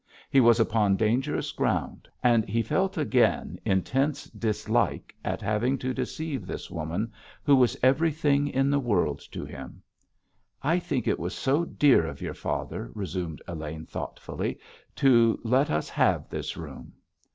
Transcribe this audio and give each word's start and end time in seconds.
He 0.31 0.39
was 0.39 0.59
upon 0.59 0.95
dangerous 0.97 1.51
ground, 1.51 2.07
and 2.23 2.49
he 2.49 2.63
felt 2.63 2.97
again 2.97 3.59
intense 3.63 4.23
dislike 4.31 5.13
at 5.23 5.43
having 5.43 5.77
to 5.77 5.93
deceive 5.93 6.47
this 6.47 6.71
woman, 6.71 7.13
who 7.43 7.55
was 7.55 7.77
everything 7.83 8.47
in 8.47 8.71
the 8.71 8.79
world 8.79 9.19
to 9.31 9.45
him. 9.45 9.83
"I 10.63 10.79
think 10.79 11.07
it 11.07 11.19
was 11.19 11.35
so 11.35 11.65
dear 11.65 12.07
of 12.07 12.19
your 12.19 12.33
father," 12.33 12.89
resumed 12.95 13.43
Elaine 13.47 13.85
thoughtfully, 13.85 14.57
"to 14.95 15.39
let 15.43 15.69
us 15.69 15.87
have 15.89 16.27
this 16.29 16.57
room." 16.57 16.93